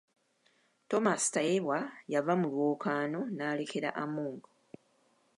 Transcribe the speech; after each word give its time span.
Thomas 0.89 1.23
Tayebwa 1.33 1.79
yava 2.13 2.33
mu 2.41 2.47
lwokaano 2.53 3.19
n’alekera 3.35 3.89
Among. 4.03 4.39